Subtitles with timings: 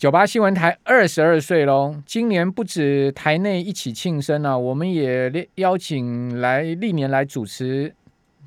[0.00, 7.94] 九八新闻台二十二岁喽，今年不止台内一起庆生啊，我们也邀请来历年来主持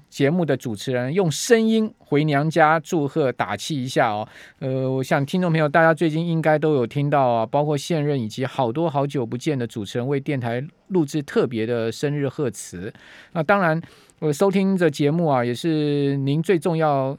[0.09, 4.27] 节目的主持人，用声音回娘家祝贺打气一下哦。
[4.61, 12.91] 呃，我想听众朋友大家最近应该都有听到啊，包括现任以及好多好久不见的主持人为电台录制特别的生日贺词。
[13.33, 13.79] 那当然，
[14.17, 17.15] 我收听这节目啊，也是您最重要。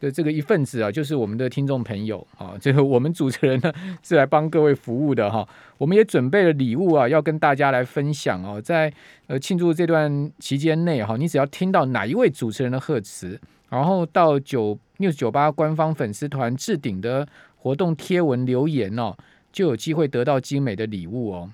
[0.00, 3.72] 的这个一份子啊，就是我们的听众朋友啊，这个我们主持人呢
[4.02, 5.46] 是来帮各位服务的哈。
[5.76, 8.60] 我们也准备了礼物啊，要跟大家来分享哦。
[8.60, 8.92] 在
[9.26, 17.26] 呃庆祝这段期间内哈，你只要听到哪一位主持人的贺词，然后到九 news 九八官方粉丝团置顶的
[17.56, 19.14] 活动贴文留言哦，
[19.52, 21.50] 就有机会得到精美的礼物哦。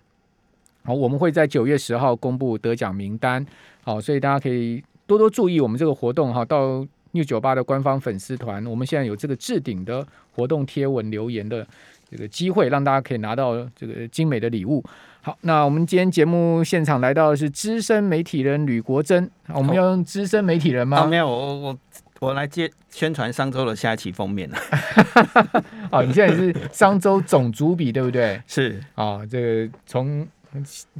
[0.85, 3.45] 好，我们会在九月十号公布得奖名单，
[3.83, 6.45] 好，所以大家可以多多注意我们这个活动哈。
[6.45, 11.65] 到六九八的官方粉丝团，我们现在有这个置顶的活动贴文留言的
[12.11, 14.85] 这个机会，让大家可以拿到这个精美的礼物。
[15.23, 21.07] 好，那我们今天节目现场来到的是资深媒体人吕国珍，我们要用资深媒体人吗？
[21.07, 21.79] 没有，我我
[22.19, 24.59] 我来接宣传商周的下一期封面了。
[25.93, 28.43] 哦，你现在是商周总主笔对不对？
[28.49, 30.27] 是啊，这个从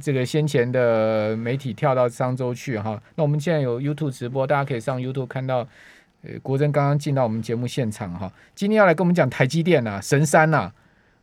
[0.01, 2.97] 这个先前的媒体跳到商周去哈。
[3.15, 5.67] 那我们现在有 YouTube 直播，大家可以上 YouTube 看到。
[6.25, 10.71] 呃，国珍刚刚进到我们节目现场哈，今天要来跟我们讲台积电呐，神山呐。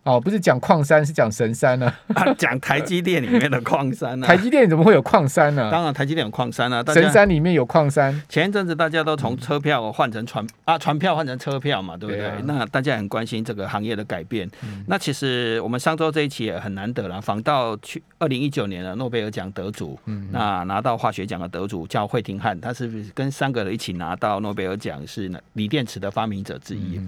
[0.05, 1.93] 哦，不是讲矿山，是讲神山呢。
[2.37, 4.27] 讲台积电里面的矿山呢？
[4.27, 5.71] 台积电怎么会有矿山呢？
[5.71, 6.83] 当然，台积电有矿山啊。
[6.93, 8.21] 神山里面有矿山。
[8.29, 12.33] 前一阵子大家都从车票换成船啊，船票换成车票嘛，对不对？
[12.45, 14.51] 那大家很关心这个行业的改变。
[14.89, 19.97] 那其实我们上周这一期也很难得了，访到去二零一九年的诺贝尔奖得主，
[20.33, 27.01] 那拿到化学奖的得主叫惠廷汉，他是不是跟三个人一起拿到诺贝尔奖，是锂电池的发明者之一。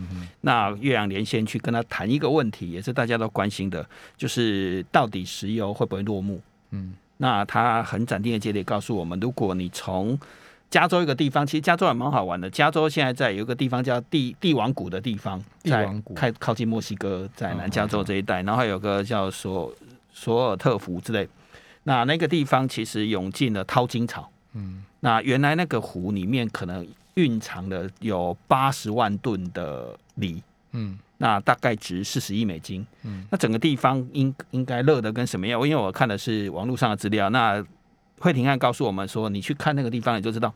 [0.42, 3.84] 那岳阳连线去跟他谈一个问题，也是大家都关心的，
[4.16, 6.40] 就是到底石油会不会落幕？
[6.70, 10.18] 嗯，那他很斩钉的接力告诉我们，如果你从
[10.70, 12.50] 加州一个地方，其实加州也蛮好玩的。
[12.50, 19.72] 加州现在在有一个地方叫帝帝王谷的地方，帝王谷开靠近墨西哥，在南加州这一带，然后有个叫索
[20.12, 21.28] 索尔特湖之类。
[21.84, 24.28] 那那个地方其实涌进了淘金潮。
[24.54, 30.42] 嗯，那原来那个湖里面可能蕴藏了有八十万吨的锂。
[30.72, 30.98] 嗯。
[31.18, 35.60] 那大概值四十亿美金，嗯，那整个地方应应该热的跟什么样？
[35.66, 37.30] 因为我看的是网络上的资料。
[37.30, 37.64] 那
[38.18, 40.52] 惠廷汉告诉我们说，你去看那个地方，你就知道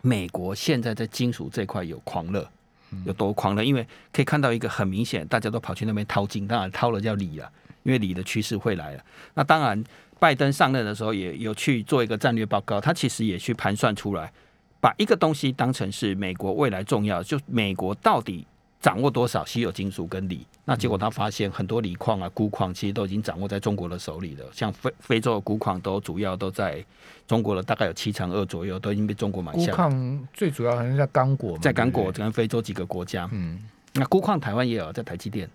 [0.00, 2.48] 美国现在在金属这块有狂热，
[3.04, 3.62] 有多狂热。
[3.62, 7.50] 因为可以看到一个很明显，大家都跑去那边掏金，当然掏了叫锂了，
[7.82, 9.04] 因为锂的趋势会来了。
[9.34, 9.84] 那当然，
[10.18, 14.32] 拜登上任的时候也有去做一个战略报告，他其实也去盘算出来，
[14.80, 18.46] 把一个东西当成是美国未来重要，就美国到底。
[18.86, 20.46] 掌握多少稀有金属跟锂？
[20.64, 24.44] 那结果他发现很多锂矿啊、钴矿其实都已经掌握在中国的手里了。
[24.52, 26.84] 像非非洲的钴矿都主要都在
[27.26, 29.72] 中国了，大概有七成二左右都已经被中国买下。
[29.72, 33.28] 钴矿最主要好像在刚果，在刚果跟非洲几个国家。
[33.32, 33.58] 嗯，
[33.94, 35.50] 那钴矿台湾也有，在台积电。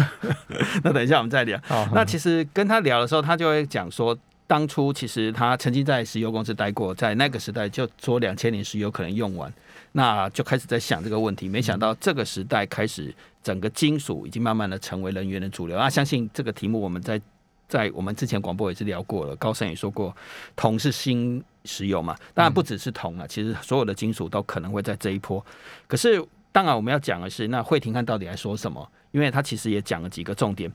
[0.82, 1.60] 那等一下我们再聊。
[1.92, 4.16] 那其实跟他聊的时候，他就会讲说，
[4.46, 9.52] 当初其实他曾经在石油公司待过，在那个时代就说两千年石油可能用完。
[9.92, 15.90] 那就开始在想这个问题，没想到这个时代开始，整个金属已经慢慢的成为能源的主流啊！
[15.90, 17.20] 相信这个题目我们在
[17.68, 20.16] 在我们之前广播也是聊过了，高盛也说过，
[20.56, 25.44] 铜是新石油嘛，当然不只是铜啊，其实所有的金属都可能会在这一波。
[25.86, 28.90] 可是当然我们要讲的是，那惠廷汉到底来说什么？
[29.10, 30.72] 因为他其实也讲了几个重点，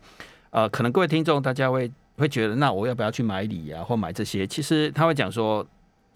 [0.52, 4.46] 呃，可能各位听众大家会会觉得，那我要不要去买锂啊，或买这些？
[4.46, 5.66] 其实他会讲说。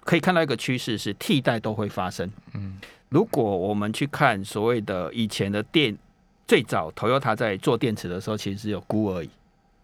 [0.01, 2.29] 可以看到一个趋势是替代都会发生。
[2.53, 2.77] 嗯，
[3.09, 5.97] 如果我们去看所谓的以前的电，
[6.47, 9.29] 最早 Toyota 在做电池的时候，其实只有钴而已，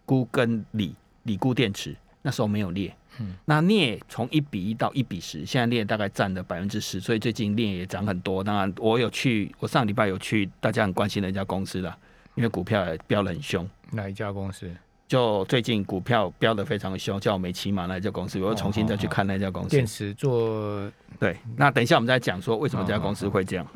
[0.06, 2.94] 钴跟锂，锂钴电池那时候没有镍。
[3.20, 8.44] 嗯，那镍从一比一到一比十，现在镍大概占了百分之十，所以最近镍也涨很多。
[8.44, 11.96] 当然，我有去，我上礼拜有去大家很关心的一家公司了，
[12.34, 13.68] 因为股票也飙得很凶。
[13.90, 14.70] 哪一家公司？
[15.08, 19.70] 就最近股票飙得非常凶，叫我没骑马那家公司，我又重新再去看那家公司。
[19.70, 20.88] 电池做
[21.18, 23.66] 对，那等一下我们再讲说为什么这家公司会这样。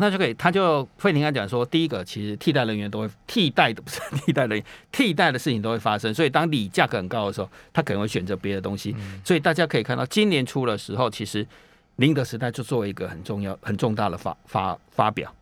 [0.00, 6.14] 那就可以，他就费林安讲说，第一个其实替代人员都会替代的不是替代人员，替代的事情都会发生。
[6.14, 8.94] 所以当锂价格很高的时候，他可能会选择别的东西。
[9.24, 11.44] 所以大家可以看到，今年初的时候，其实
[11.96, 15.34] 宁德时代就作为一个很重要、很重大的发发发表，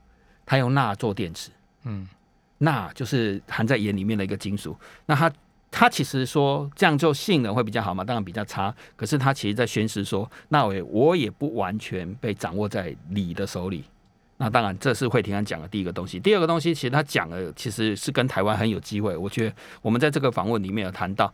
[0.47, 1.51] 他用钠做电池。
[1.85, 2.09] 嗯。
[2.59, 4.77] 钠就是含在盐里面的一个金属，
[5.07, 5.31] 那它
[5.71, 8.75] 它其实说这样就性能会比较好嘛，当然比较差。
[8.97, 13.85] 可是它其实在宣示说，那我我也不完全被掌握在锂的手里，
[14.39, 16.19] 那当然，这是惠庭安讲的第一个东西。
[16.19, 19.17] 第二个东西，其实他讲的其实是跟台湾很有机会。
[19.17, 21.33] 我觉得我们在这个访问里面有谈到，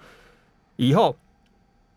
[0.76, 1.16] 以后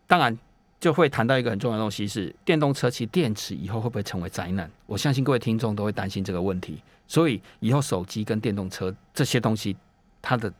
[0.06, 0.36] 当然
[0.86, 4.70] 就会谈到一个很重要的东西，是电动车其电池以后会不会成为灾难？
[4.86, 6.80] 我相信各位听众都会担心这个问题。
[7.08, 9.76] 所以以后手机跟电动车这些东西，
[10.22, 10.52] 它的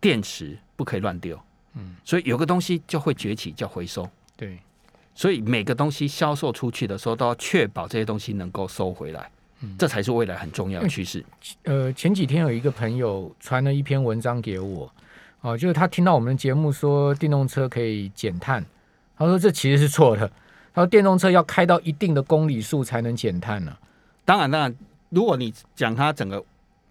[0.00, 1.36] 电池不可以乱丢。
[1.74, 4.08] 嗯，所以有个东西就会崛起，叫回收。
[4.36, 4.56] 对，
[5.16, 9.28] 所以每个东西销售出去的时候，都要确保这些东西能够收回来。
[9.76, 11.24] 这才是未来很重要的趋势。
[11.64, 14.88] 呃，前几天有一个朋友传了一篇文章给我，
[15.40, 18.64] 哦，就是他听到我们的节目说电动车可以减碳，
[19.24, 20.26] 他说这其实是错的。
[20.74, 23.76] 他说电动车要开到一定的公里数才能减碳呢。
[24.24, 24.74] 当然，当然，
[25.10, 26.42] 如果你讲它整个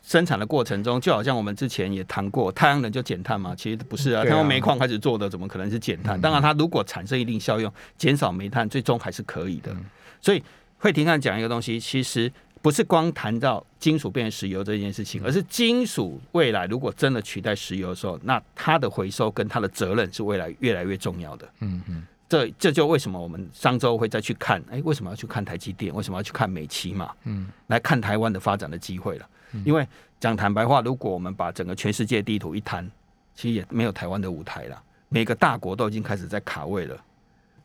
[0.01, 3.55] 生产的过程中，就好像我们之前也谈过，太阳能就减碳嘛？
[3.55, 6.19] 其实不是啊，他用煤矿开始做的，怎么可能是减碳？
[6.19, 9.75] 当然，它如果产生一定效用，减少煤炭，最终还是可以的。
[10.21, 10.43] 所以
[10.77, 12.31] 会停看讲一个东西，其实。
[12.63, 21.49] 不是光谈到金属变成石油这件事情，而是金属未来如果真的取代石油的时候，那它的回收跟它的责任是未来越来越重要的。
[21.61, 25.93] 嗯嗯，这这就为什么我们上周会再去看，哎，为什么要去看台积电？
[25.93, 27.11] 为什么要去看美企嘛？
[27.25, 29.27] 嗯，来看台湾的发展的机会了。
[29.65, 29.85] 因为
[30.17, 32.89] 讲坦白话，如果我们把整个全世界地图一摊，
[33.35, 34.81] 其实也没有台湾的舞台了。
[35.09, 36.97] 每个大国都已经开始在卡位了。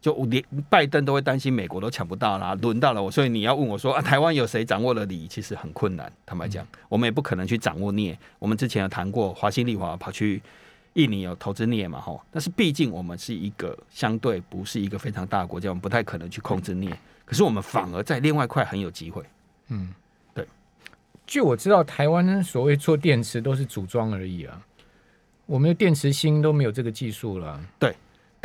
[0.00, 5.28] 就连拜登都会担心美国都抢不到啦，轮到了我，所以你要问我说啊，台湾有谁掌握了理？
[5.28, 6.12] 其实很困难。
[6.26, 8.18] 坦白讲，我们也不可能去掌握镍。
[8.40, 10.42] 我们之前有谈过，华新丽华跑去
[10.96, 12.00] 印尼有投资镍嘛？
[12.00, 16.90] 吼，但是毕竟我们是一个相对不是一个非常大的国家，我们不太可能去控制镍。
[17.24, 19.22] 可是我们反而在另外一块很有机会。
[19.68, 19.92] 嗯，
[20.32, 20.46] 对。
[21.26, 24.60] 据我知道，台湾所谓做电池都是组装而已啊，
[25.44, 27.60] 我们的电池芯都没有这个技术了。
[27.78, 27.94] 对。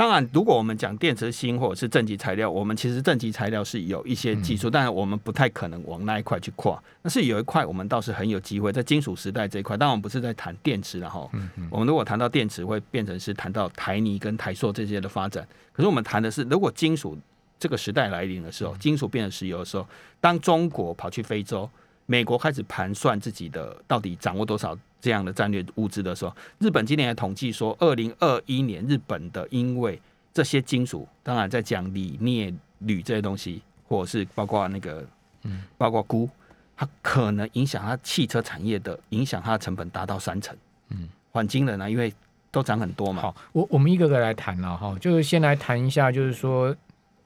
[0.02, 6.82] 当然，如果我们讲电池芯或者是正极材料，我们其实正极材料是有一些技术，但是我们不太可能往那一块去跨。
[7.04, 9.78] 但是有一块，我们倒是很有机会在金属时代这一块。
[9.78, 11.30] 当然，我们不是在谈电池，然后
[11.70, 15.48] 我们如果谈到电池，会变成是谈到台泥跟台塑这些的发展。
[15.72, 17.16] 可是我们谈的是，如果金属
[17.60, 19.86] 这个时代来临的时候，金属变成石油的时候，
[20.20, 21.70] 当中国跑去非洲。
[22.12, 29.98] 美国开始盘算自己的到底掌握多少这样的战略物资的时候，日本今年的统计说，二零二一年日本的因为
[30.34, 35.06] 这些金属，当然在讲锂、镍、铝这些东西，或者是包括那个，
[35.44, 36.30] 嗯，包括钴，
[36.76, 40.54] 它可能影响它汽车产业的影响，它的成本达到三成，
[40.90, 42.14] 嗯，很惊人啊，因为
[42.52, 43.22] 都涨很多嘛。
[43.22, 46.76] 好，我我们一个个来谈了哈，就是先来谈一下，就是说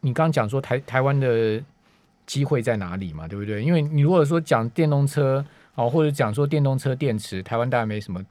[0.01, 1.59] 你刚刚讲说台台湾的。
[2.25, 3.27] 机会在哪里嘛？
[3.27, 3.63] 对不对？
[3.63, 5.45] 因为你如果说讲电动车
[5.75, 8.23] 哦，或者讲说电动车电池，台湾当然没什么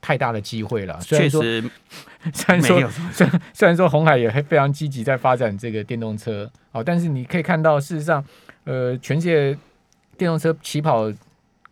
[0.00, 1.00] 太大的机会了。
[1.00, 1.42] 虽然说，
[2.32, 8.24] 虽然说 虽虽然说红海也非常积极在发展这个电动车哦，但是你可以看到，事实上，
[8.64, 9.56] 呃，全世界
[10.16, 11.10] 电动车起跑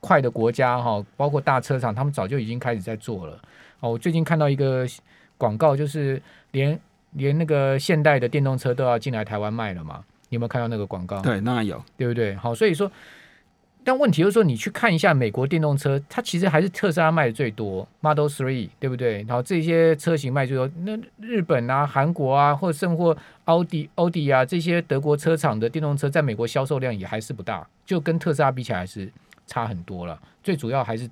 [0.00, 3.38] 快的国家哈，包括大车厂，他们早就已经开始在做了。
[3.80, 4.86] 哦，我最近看到一个
[5.36, 6.20] 广告，就是
[6.52, 6.78] 连
[7.12, 10.02] 连那个现代的电动车都要进来台湾卖了嘛。
[10.30, 11.20] 你有没有看到那个广告？
[11.20, 12.34] 对，当然有，对不对？
[12.36, 12.90] 好，所以说，
[13.82, 19.24] 但问题就是说，你去看一下美国电动车，它其实还是特斯拉卖的最多，Model Three，对不对？
[19.26, 23.16] 然后这些车型卖最多，那日本啊、韩国啊，或者甚或
[23.46, 29.10] 奥迪、奥迪啊这些德国车厂的电动车，在美国销售量也还是不大，就跟特斯拉比起来是
[29.46, 30.16] 差很多了。
[30.44, 31.10] 最主要还是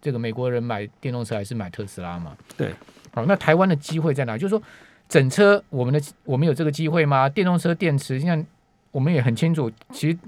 [0.00, 2.36] 这个美国人买电动车还是买特斯拉嘛？
[2.56, 2.72] 对，
[3.12, 4.38] 好，那台湾的机会在哪？
[4.38, 4.62] 就是说，
[5.08, 7.28] 整车我们的我们有这个机会吗？
[7.28, 8.46] 电动车电池像。
[8.90, 10.18] 我们也很清楚，其实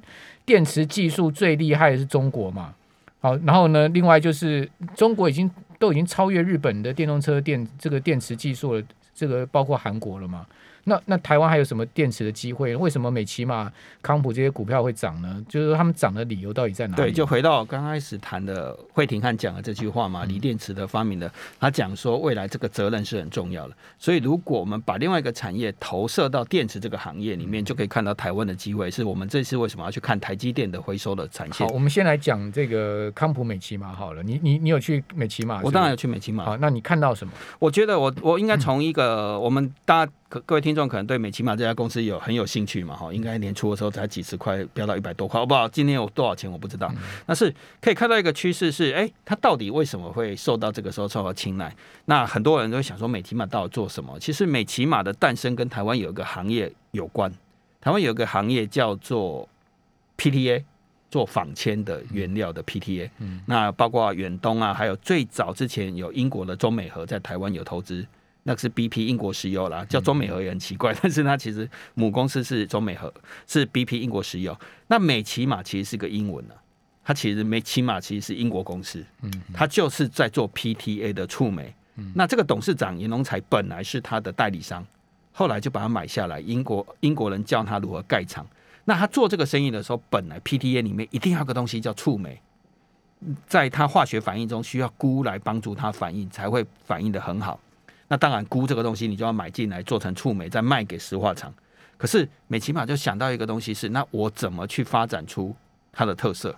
[0.45, 2.75] 电池技术最厉害的是中国嘛。
[3.21, 8.83] 好，然后呢，另外就是中国已经都已经超越日本的电动车电这个电池技术了，
[9.15, 10.47] 这个包括韩国了嘛。
[10.85, 12.75] 那那台湾还有什么电池的机会？
[12.75, 13.71] 为什么美骑马、
[14.01, 15.41] 康普这些股票会涨呢？
[15.49, 17.03] 就是说他们涨的理由到底在哪里？
[17.03, 23.75] 对，就回到刚开始谈的惠廷汉讲的这句话嘛，锂电池的发明的，他讲说未来这个责任是很重要的。
[23.99, 28.91] 所以如果我们把另外一个产业投射到电池这个行业里面，就可以看到台湾的机会。
[28.91, 31.67] 是我们这次为什么要去看台积电的回收的产线？
[31.67, 34.23] 好，我们先来讲这个康普美骑马好了。
[34.23, 35.61] 你你你有去美骑马？
[35.63, 36.45] 我当然有去美骑马。
[36.45, 37.33] 好，那你看到什么？
[37.61, 40.13] 我觉得我我应该从一个我们大家。
[40.33, 42.97] 各各位听众可能对美骑马这家公司有很有兴趣嘛？
[42.97, 45.69] 哈，应该年初的时候才几十块，飙到一百多块，好不好？
[45.69, 46.91] 今天有多少钱我不知道。
[47.27, 51.71] 但是可以看到一个趋势是，哎，它到底为什么会受到这个时候受到青睐？
[52.07, 54.19] 那很多人都想说，美骑马到底做什么？
[54.19, 57.31] 其实美骑马的诞生跟台湾有一个行业有关。
[57.83, 59.47] 台湾有一个行业叫做
[60.17, 60.65] PTA，
[61.11, 63.11] 做纺纤的原料的 PTA。
[63.19, 68.07] 嗯，那包括远东啊，还有最早之前有英国的中美和在台湾有投资。
[68.45, 73.13] 那是 BP 英国石油啦，叫中美合也很奇怪， 但是它其实母公司是中美合，
[73.47, 74.59] 是 BP 英国石油。
[74.89, 76.55] 那美骑马其实是个英文呢，
[77.05, 81.75] 它其实美起码其实是英国公司，嗯，它就是在做 PTA 的触媒。
[82.15, 84.85] 那这个董事长严龙才本来是他的代理商，
[85.31, 86.41] 后来就把它买下来。
[86.41, 88.45] 英国英国人教他如何盖厂。
[88.85, 92.41] 那他做这个生意的时候，本来 PTA 里面一定要个东西叫触媒，
[93.47, 97.61] 在它化学反应中需要钴来帮助它反应，才会反应的很好。
[98.13, 101.51] 那当然，钴这个东西你就要买进来做成触媒，再卖给石化厂。
[101.97, 105.57] 可是美骑马就想到一个东西是，那我怎么去发展出
[105.91, 106.55] 它的特色？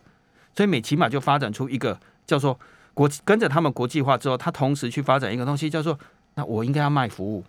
[0.53, 1.97] 所以美骑马就发展出一个
[2.27, 2.59] 叫做
[2.93, 5.97] 国跟着他们国际化之后，它同时去发展一个东西叫做，
[6.35, 7.45] 那我应该要卖服务，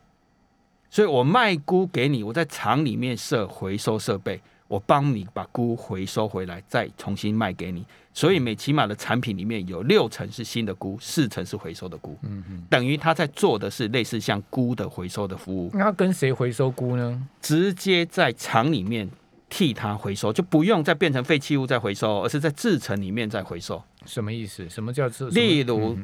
[0.92, 4.40] 所以我卖钴给你，我在厂里面设回收设备。
[4.68, 7.84] 我帮你把钴回收回来，再重新卖给你。
[8.15, 12.17] 所以美骑马的产品里面有六成是新的菇，四成是回收的菇。
[12.24, 15.69] 嗯嗯，等于他在做的是类似像菇的回收的服务。
[15.74, 17.27] 那跟谁回收菇呢？
[17.41, 19.07] 直接在厂里面
[19.50, 23.84] 替他回收，就不用再变成废弃物再回收，而是在制成里面再回收。
[24.05, 24.67] 什么意思？
[24.69, 25.29] 什么叫制？
[25.31, 25.98] 例如，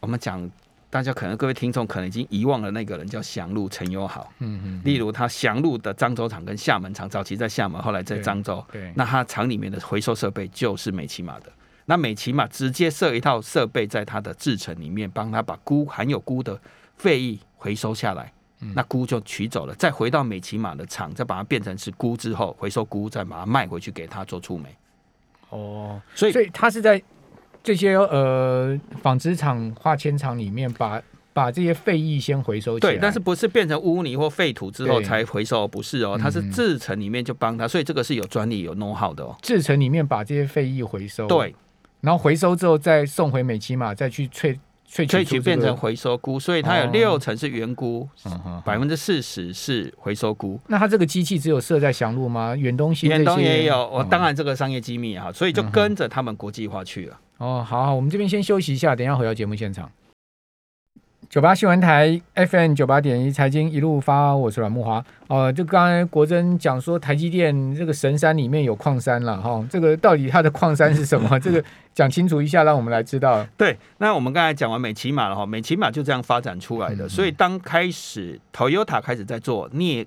[0.00, 0.50] 我们讲。
[0.92, 11.50] 大家可能各位听众可能已经遗忘了那个人叫祥路陈友好，嗯嗯，例如他祥路的漳州厂跟厦门厂，早期在厦门，后来在漳州，对，那他厂里面的回收设备就是美骑马的，
[11.86, 16.60] 那美骑马直接设一套设备在他的制成里面，帮他把钴含有钴的
[16.98, 18.30] 废液回收下来，
[18.74, 24.68] 那钴就取走了，再回到美骑马的厂，再把它变成是钴之后，回收钴再把它卖回去给他做触媒。
[25.48, 27.02] 哦，所以所以他是在。
[27.62, 31.00] 这些呃纺织厂、化纤厂里面，把
[31.32, 32.92] 把这些废液先回收起来。
[32.92, 35.66] 对，但是不是变成污泥或废土之后才回收？
[35.66, 39.36] 不是哦，它是制成里面就帮他，所以这个是有专利、有 know how 的哦。
[39.40, 41.54] 制成里面把这些废液回收，对，
[42.00, 44.58] 然后回收之后再送回美琪玛，再去萃
[44.90, 48.06] 萃萃取变成回收菇，所以它有六成是原菇，
[48.62, 50.60] 百分之四十是回收菇。
[50.66, 52.54] 那它这个机器只有设在祥路吗？
[52.54, 53.88] 远东、西远东也有。
[53.88, 57.18] 我当然这个商业机密啊，所以就跟着他们国际化去了。
[57.42, 59.90] 哦，好，好，我们这边先休息一下，等一下回到节目现场。
[61.28, 65.04] 九八新闻台 FM 九八点一财经一路发，我是阮木华。
[65.26, 71.36] 哦，就刚才国珍讲说，台积电这个神山里面有矿山了哈，这个到底它的矿山是什么？
[71.40, 73.44] 这个讲清楚一下，让我们来知道。
[73.56, 77.08] 对，那我们刚才讲完美骑马了哈，美骑马就这样发展出来的。
[77.08, 80.06] 所以当开始 Toyota 开始在做镍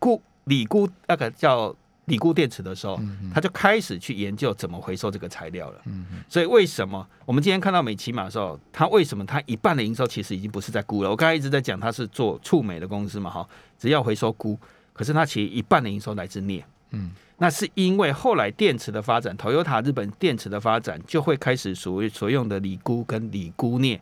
[0.00, 1.72] 钴锂钴那个叫。
[2.08, 2.98] 锂钴电池的时候，
[3.32, 5.80] 他就开始去研究怎么回收这个材料了。
[6.28, 11.10] 所以为什么我们今天看到美骑马的时候，它为什么它一半的营收其实已经不是在钴了？
[11.10, 13.48] 我刚才一直在讲它是做触媒的公司嘛，哈，
[13.78, 14.58] 只要回收钴，
[14.92, 16.64] 可是它其实一半的营收来自镍。
[16.90, 24.00] 嗯，那是因为后来电池的发展，Toyota 日本电池的发展就会开始所谓所用的锂钴跟锂钴镍。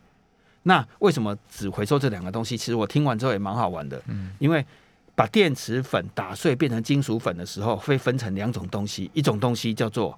[0.63, 2.57] 那为什么只回收这两个东西？
[2.57, 4.65] 其实我听完之后也蛮好玩的，嗯，因为。
[5.17, 10.17] 把电池粉打碎变成金属粉的时候，会分成两种东西，一种东西叫做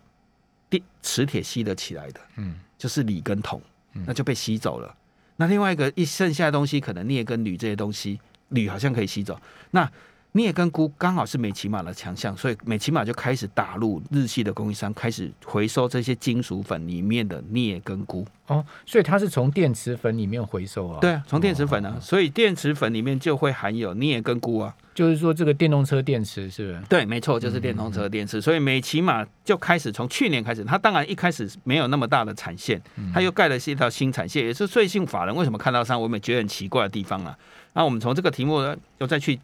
[0.69, 3.61] 电磁铁吸得起来的，嗯，就是锂跟铜，
[4.05, 4.93] 那就被吸走了。
[5.37, 9.39] 那另外一个一剩下的东西，可能镍跟铝这些东西，铝好像可以吸走。
[9.71, 9.89] 那
[10.33, 18.23] 镍跟钴刚好是美骑马的强项，所以美骑马就开始打入日系的供应商，开始回收这些金属粉里面的镍跟钴。
[18.45, 20.99] 哦，所以它是从电池粉里面回收啊？
[21.01, 24.75] 对啊，从电池粉啊，所以电池粉里面就会含有镍跟钴啊。
[24.93, 26.81] 就是说，这个电动车电池是不是？
[26.87, 28.39] 对，没错，就是电动车电池。
[28.39, 32.79] 所以美骑马就开始从去年开始，它当然一开始没有那么大的产线，
[33.13, 37.35] 它又盖了一条新产线，也是最近法人为什么看到上，我们觉得很奇怪的地方啊。
[37.73, 39.39] 那我们从这个题目呢，又再去。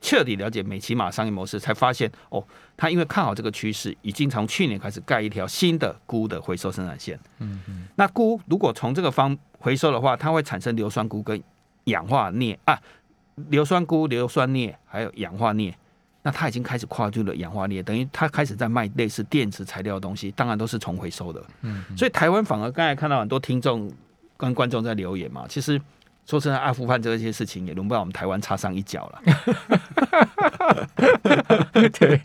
[0.00, 2.44] 彻底了解美骑马商业模式，才发现哦，
[2.76, 7.18] 他因为看好这个趋势，已经从去年开始盖一条新的钴的回收生产线。
[7.38, 11.42] 嗯嗯，那钴如果从这个方回收的话，它会产生硫酸钴跟
[11.84, 12.78] 氧化镍啊，
[13.48, 15.74] 硫酸钴、硫酸镍还有氧化镍。
[16.22, 21.42] 那他已经开始跨入了氧化镍，等于他开始在卖类似电池材料的东西，当然都是重回收的。
[21.62, 23.90] 嗯，所以台湾反而刚才看到很多听众
[24.36, 25.80] 跟观众在留言嘛，其实。
[26.26, 29.22] 说真的，阿富汗这些事情也轮不到我们台湾插上一脚了。
[31.90, 32.20] 对，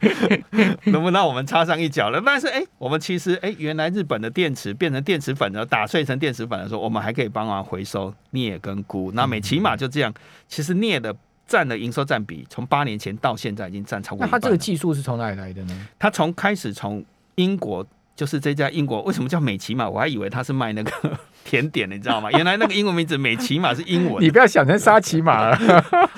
[0.86, 2.22] 轮不到我们插上一脚了。
[2.26, 9.12] 但是，哎，我们其实，哎，原来日本的电池变成电池粉了，打碎成电池粉的时候，我们还可以帮忙回收镍跟钴。
[9.14, 10.12] 那美起码就这样，
[10.48, 11.16] 其实镍的
[11.46, 14.26] 占的营收占比，从八年前到现在已经占超过。
[14.26, 15.88] 那它这个技术是从哪里来的呢？
[16.00, 17.06] 它从开始从
[17.36, 19.90] 英国，就是这家英国，为什么叫美琪玛？
[19.90, 20.92] 我还以为它是卖那个。
[21.44, 22.30] 甜点，你知道吗？
[22.38, 25.58] 原来那个英文名字美琪玛是英文，你不要想成沙琪玛了。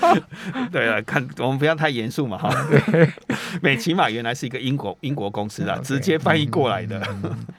[0.70, 2.54] 对啊，看我们不要太严肃嘛哈。
[3.62, 7.02] 美琪玛原来是一个英国英国公司啊，直接翻译过来的。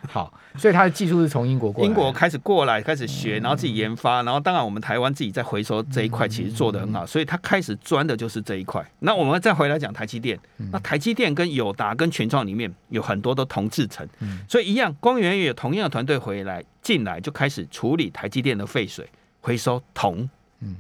[0.08, 8.86] 好，所以它的技术是从英国过来，英国开始过来开始学，然后自己研发，然后当然我们台湾自己在回收这一块其实做的很好，所以他开始钻的就是这一块。
[9.00, 10.40] 那我们再回来讲台积电，
[10.72, 14.08] 那台积电跟友达跟全创里面有很多都同制成，
[14.48, 19.08] 所以一样，光源也有同样的团队回来进来，就开始处理台积电的废水，
[19.42, 20.30] 回收铜。
[20.60, 20.76] 嗯，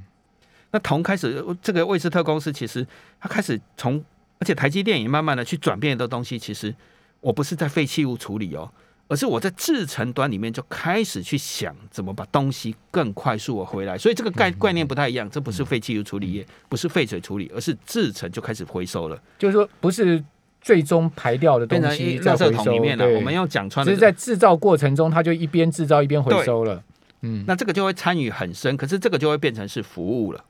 [0.71, 2.85] 那铜开始，这个魏斯特公司其实
[3.19, 4.03] 它开始从，
[4.39, 6.73] 而且台积电也慢慢的去转变的东西，其实
[7.21, 8.71] 我不是在废弃物处理哦。
[9.07, 15.29] 而是我在制程端里面就开始去想怎么把东西更快速的回来，所以这个概概念不太一样。
[15.29, 19.21] 这不是废弃物处理业，不是废水处理，而是制程就开始回收了。
[19.37, 20.23] 就是说，不是
[20.65, 23.07] 最终排掉的东西在回收里面了。
[23.07, 26.81] 我们要讲穿，只是在制造过程中，它就一边制造一边回收了。
[27.21, 30.43] 嗯，那这个就会参与很深，可是这个就会变成是服务了。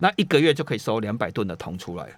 [0.00, 2.12] 那一个月就可以收两百吨的铜出来了。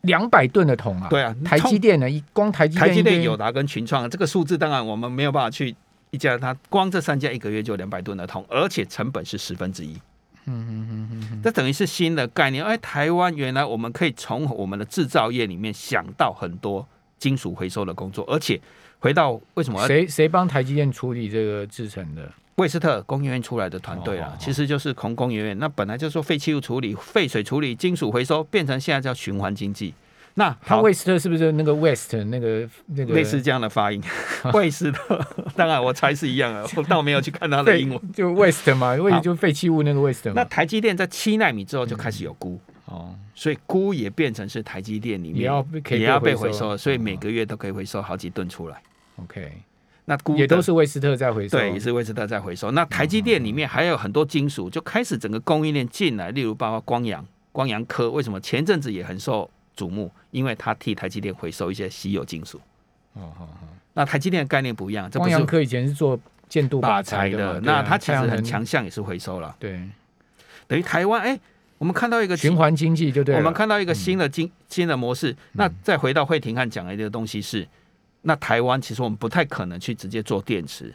[0.00, 1.08] 两百吨的铜啊！
[1.10, 2.08] 对啊，台积电呢？
[2.08, 5.76] 一光台积台积电、友达跟群创这个数字，当然我们没有办法去
[6.10, 10.00] 一家，它光这三家一个月就两百吨的铜，而且成本是十分之一。
[10.50, 12.64] 嗯嗯嗯嗯，这等于是新的概念。
[12.64, 16.86] 哎，台湾原来我们可以从我们的制造业里面想到很多
[17.18, 18.60] 金属回收的工作，而且
[18.98, 22.30] 回到为什么谁谁帮台积电处理这个制成的？
[22.56, 25.56] 魏斯特工业院出来的团队啊，其实就是从工业院。
[25.60, 29.94] 那本来就是说废弃物处理、废水处理、金属回收，变成现在叫循环经济。
[30.34, 34.02] 那他魏斯特是不是那个 West 那个那个类似这样的发音？
[34.54, 35.20] 魏斯特，
[35.56, 38.00] 当然我猜是一样啊， 我倒没有去看他的英文。
[38.12, 40.32] 就 West 嘛，为就废弃物那个 West 嘛。
[40.36, 48.80] 那台积电在七纳米之后就开始有钴哦，所以钴也变成是台积电里面也要也要被回收，所以每个月都可以回收好几吨出来。
[49.16, 49.52] OK。
[50.04, 52.70] 那钴也都是威斯特在回收，对，也是威斯特在回收。
[52.70, 60.10] 那台积电里面还有很多金属，就开始整个供应链进来，例如包括光阳、光阳科，为什么前阵子也很受瞩目？
[60.32, 62.60] 因为他替台积电回收一些稀有金属。
[63.14, 63.68] 哦哦哦。
[63.94, 66.18] 那台积电的概念不一样，光阳科以前是做
[66.48, 69.54] 建度靶材的，那它其实很强项也是回收了。
[69.58, 69.80] 对，
[70.66, 71.38] 等于台湾哎，
[71.78, 75.34] 我们看到一个循环经济，就对，我们看到一个新的经新的模式。
[75.52, 77.66] 那再回到惠庭汉讲的一个东西是。
[78.22, 80.92] 那台湾其实我们不太可能去直接做电池，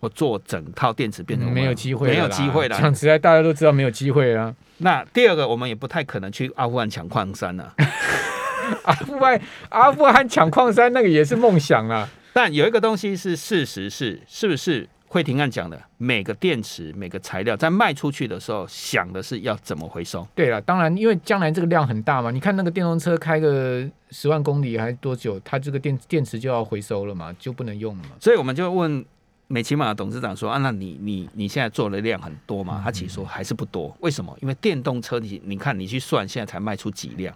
[0.00, 2.76] 或做整套电池变成没有机会，没有机会的。
[2.76, 4.54] 讲实在，大家都知道没有机会啊。
[4.80, 7.74] 那第二个，我们也不太可能去阿富汗抢矿山了。
[8.84, 12.08] 阿富汗，阿富汗抢矿山那个也是梦想啊。
[12.32, 14.88] 但有一个东西是事实，是是不是？
[15.08, 20.24] 会庭案讲的每个电池、每个材料在卖出去的时候，想的是要怎么回收。
[20.36, 22.30] 对了，当然，因为将来这个量很大嘛。
[22.30, 28.10] 你看那个电动车开个十万公里还多久，它这个电电池就要回收了嘛，就不能用了嘛。
[28.20, 29.04] 所以我们就问
[29.52, 33.94] 美骑马董事长说：“啊，那你你你现在做的量很多嘛？”他其实说还是不多。
[33.98, 34.34] 为什么？
[34.40, 37.34] 因为电动车你你看你去算，现在才卖出几辆？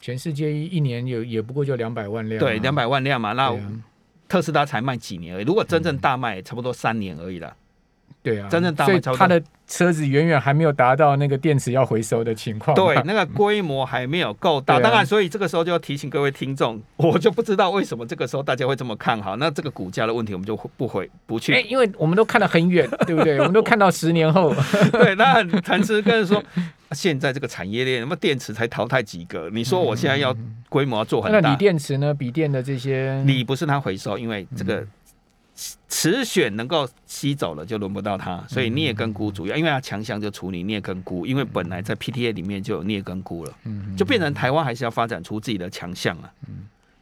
[0.00, 2.40] 全世界一一年有也不过就两百万辆。
[2.40, 3.56] 对，两百万辆嘛，那。
[4.28, 7.54] 特斯拉才卖几年而已，如果真正大卖，差不多三年而已了。
[8.22, 12.74] 对啊，真正大卖，它的车子远远还没有达到那个电池要回收的情况。
[12.74, 14.78] 对， 那个规模还没有够大。
[14.78, 19.36] 当然，所以这个时候就要提醒各位听众，我就不知道为什么这个时候大家会这么看好。
[19.36, 21.54] 那这个股价的问题，我们就不回不去。
[21.54, 23.38] 哎，因为我们都看得很远，对不对？
[23.40, 24.54] 我们都看到十年后。
[24.92, 26.42] 对，那陈思跟说，
[26.90, 29.48] 现在这个产业链，那么电池才淘汰几个？
[29.50, 30.36] 你说我现在要
[30.68, 31.40] 规模要做很大？
[31.40, 32.12] 那锂电池呢？
[32.12, 34.84] 笔电的这些锂不是它回收，因为这个。
[35.88, 43.54] 磁选能够吸走了，就轮不到它，所以镍跟钴主要，因为它强项就处理镍跟钴，因为本来在 PTA 里面就有镍跟钴了，
[43.96, 46.32] 就变成台湾还是要发展出自己的强项了。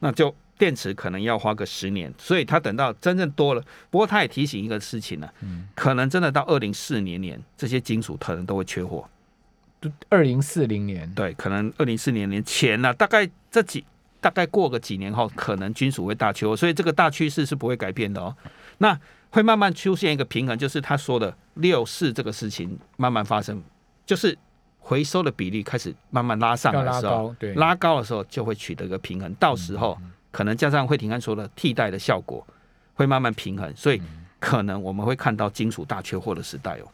[0.00, 5.28] 那就电池可能要花个十年，所以他等到真正多了，不过他也提醒一个事情呢，
[5.74, 9.08] 可能真的到二零四年年这些金属可能都会缺货。
[10.08, 13.84] 二零四零年，对，可能二零四年年前呢，大概这几。
[14.20, 18.36] 大概过个几年后，可能金属会大缺货，所以这个大趋势是不会改变的哦。
[18.78, 18.98] 那
[19.30, 23.62] 会慢慢出现一个平衡，就是他说的六四这个事情慢慢发生，
[24.04, 24.36] 就是
[24.78, 29.32] 回收的比例开始慢慢拉上来的时候，对，拉高的时候就会取得一个平衡。
[29.34, 29.96] 到时候
[30.30, 32.46] 可能加上惠廷安说的替代的效果，
[32.94, 34.02] 会慢慢平衡，所以
[34.38, 36.88] 可能我们会看到金属大缺货的时代哦。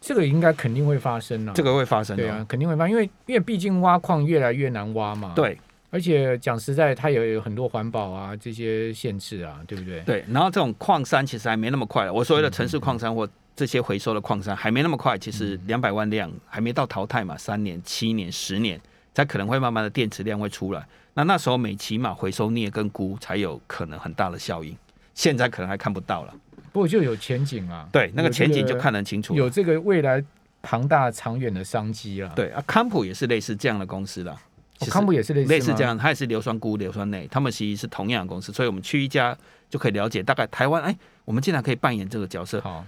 [0.00, 5.58] 这个应该肯定会发生啊，这个会发生，对啊，肯定会发，因为因为毕竟挖矿越来越难挖嘛，对。
[5.90, 10.00] 而且讲实在，它也有很多环保啊这些限制啊，对不对？
[10.02, 10.24] 对。
[10.30, 12.08] 然后这种矿山其实还没那么快。
[12.10, 15.18] 我所谓的城市矿山或这些回收的矿山还没那么快。
[15.18, 18.80] 其实两百万辆还没到淘汰嘛，三年、七年、十年
[19.12, 20.86] 才可能会慢慢的电池量会出来。
[21.14, 24.76] 那那时候每起码回收镍跟钴才有可能很大的效应。
[25.12, 26.34] 现在可能还看不到了。
[26.72, 27.88] 不过就有前景啊。
[27.90, 29.34] 对，那个前景就看得清楚。
[29.34, 30.24] 有这个未来
[30.62, 32.32] 庞大长远的商机啊。
[32.36, 34.22] 对啊，康普也是类似这样的公司
[34.86, 34.92] 的。
[34.92, 39.36] 康普也是类类似这样，它也是硫酸钴、硫酸镁，他们其实是同样的公司，所以我们去一家
[39.68, 42.60] 就可以了解大概台湾，哎，我们竟然可以扮演这个角色。
[42.60, 42.84] 好，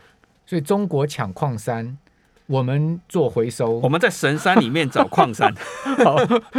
[0.46, 1.96] 所以中国抢矿山，
[2.46, 5.55] 我们做回收，我们在神山里面找矿山，
[6.05, 6.16] 好，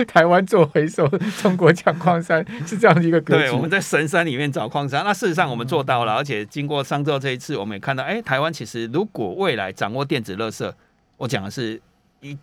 [0.07, 1.07] 台湾做回收，
[1.41, 3.43] 中国抢矿山，是这样的一个格局。
[3.43, 10.71] 对，我们在神山里面找矿山，那事实上我们做到了，而且经过上周这一次，我们也看到，哎，台湾其实如果未来掌握电子垃圾，
[11.17, 11.79] 我讲的是，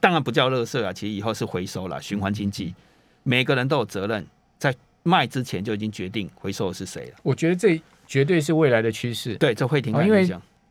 [0.01, 2.75] 当然不叫垃圾啊，其实以后是回收了，循环经济，
[3.23, 4.27] 每个人都有责任，
[4.59, 7.17] 在卖之前就已经决定回收的是谁了。
[7.23, 9.35] 我觉得这绝对是未来的趋势。
[9.37, 10.29] 对，这会挺因为。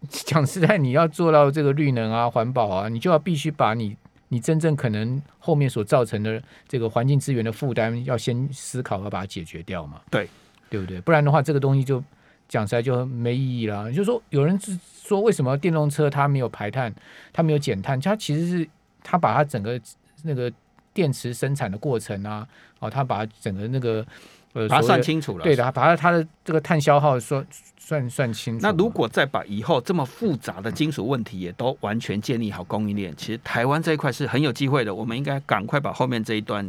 [0.07, 3.93] 讲实在，你要做到这个绿能啊、环保啊，你就要必须把你
[4.29, 9.99] 你真正可能后面所造成的这个环境资源的负担，要先思考要把它解决掉嘛。
[10.09, 10.25] 对，
[10.69, 11.01] 对不对？
[11.01, 12.01] 不然的话，这个东西就
[12.47, 13.91] 讲实在就没意义了。
[13.91, 16.95] 就是说，有人是说，为什么电动车它没有排碳，
[17.33, 17.99] 它没有减碳？
[17.99, 18.69] 它其实是
[19.09, 19.79] 它把它整个
[20.23, 20.51] 那个
[20.93, 22.47] 电池生产的过程啊，
[22.79, 24.05] 哦，他把整个那个。
[24.53, 27.45] 呃，把它算清楚了，对的，把它它的这个碳消耗算
[27.77, 28.63] 算算清楚。
[28.63, 34.91] 那如果再把以后这么复杂的金属问题也都完全建立好供应链，其实台湾这一块是很有机会的。
[34.93, 36.67] 我们应该赶快把后面这一段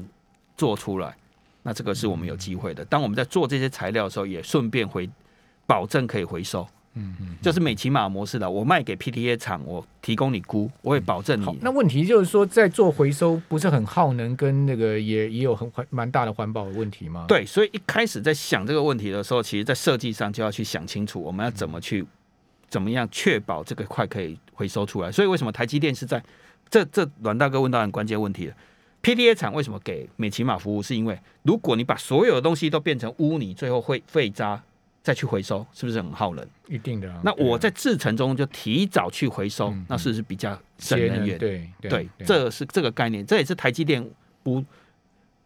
[0.59, 1.17] 做出来，
[1.63, 2.85] 那这个是我们有机会的。
[2.85, 5.09] 当我们在做这些材料的时候，也顺便回
[5.67, 6.69] 保证可以回收。
[6.95, 11.59] 嗯嗯，就是美骑马模式的，我卖给 PTA 厂，我提供你估，我会保证你。
[11.63, 17.27] 那问题就是说，在做回收不是很耗能，跟那个也也有很环蛮大的环保的问题吗？
[17.29, 22.05] 对，所以一开始在想这个问题的时候，其实在设计上就要去想清楚，我们要怎么去
[22.69, 25.13] 怎么样确保这个块可以回收出来。
[25.13, 26.21] 所以为什么台积电是在
[26.69, 28.55] 这这阮大哥问到很关键问题了
[29.05, 30.83] ？PTA 厂为什么给美骑马服务？
[30.83, 34.61] 是因为如果你把所有的东西都变成污泥，最后会废渣。
[35.03, 36.47] 再去回收是不是很耗能？
[36.69, 37.13] 一定的。
[37.25, 41.39] 那我在制程中就提早去回收，那是不是比较省能源？
[41.39, 43.25] 对对，这是这个概念。
[43.25, 44.07] 这也是台积电
[44.43, 44.65] 不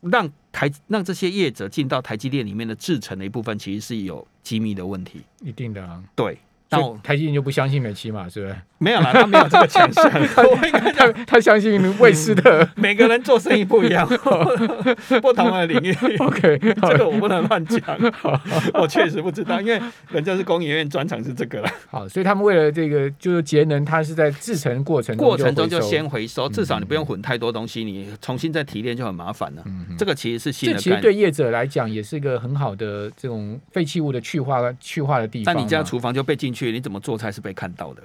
[0.01, 5.23] 让台让这些业者进到台积电里面的制程的一部分，其实是有机密的问题。
[5.41, 6.39] 一定的啊，对。
[6.71, 8.57] 那台积电就不相信美琪嘛，是不是？
[8.79, 10.11] 没有啦，他没有这个强项。
[10.95, 12.69] 他他相信卫视的。
[12.75, 14.07] 每个人做生意不一样，
[15.23, 15.95] 不同的领域。
[16.19, 17.81] OK，这个我不能乱讲。
[18.75, 21.71] 我确实不知道，因为人家是工研院专长是这个了。
[21.91, 29.63] 好，所以他们为了这个就是节能，它是在制成过程过程中就先回收，至少你不用混太多东西，你重新再提炼就很麻烦了。
[29.97, 30.75] 这个其实是新的。
[30.75, 35.55] 这其实对业者来讲也是一个很好的这种废弃物的去化去化的地方。
[35.55, 36.71] 但你家厨房就被进去。
[36.71, 38.03] 你怎么做菜是被看到的？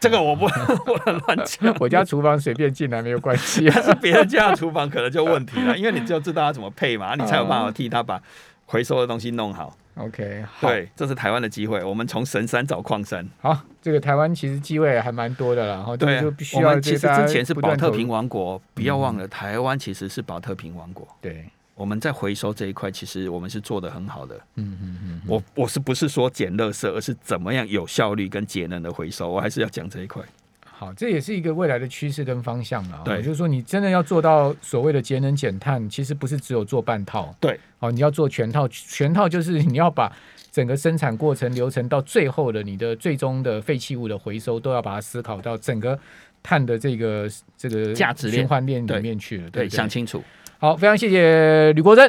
[0.00, 0.46] 这个我不
[0.84, 1.74] 不能乱讲。
[1.78, 8.20] 我家厨房随便进来没有关系，但是别人家的厨房可能就问题了，因为你就知道他怎么配嘛，你才有办法替他把
[8.66, 9.76] 回收的东西弄好。
[9.94, 13.28] OK，对，这是台湾的机会，我们从神山找矿山。
[13.40, 21.06] 好，这个台湾其实机会还蛮多的啦，然后对，就必须要其实之前是保特瓶王国，不要忘了，台湾其实是保特瓶王国。
[21.20, 21.44] 对。
[21.74, 24.36] 我们在回收这一块，其实我们是做的很好的。
[24.56, 30.22] 嗯嗯嗯，我我是不是说捡垃圾，而是怎么样有效率跟节能的回收，我还是要讲这一块。
[30.60, 33.02] 好，这也是一个未来的趋势跟方向啊。
[33.04, 37.34] 对，就是说你真的要做到所谓的节能减碳，其实不是只有做半套。
[37.40, 40.12] 对，哦，你要做全套，全套就是你要把
[40.50, 45.98] 整个生产过程流程到最后的你的最终的废弃物的回收，都要把它思考到整个
[46.42, 49.48] 碳的这个这个价值循环链里面去了。
[49.50, 50.22] 对，想清楚。
[50.62, 52.08] 好，非常谢谢吕国珍。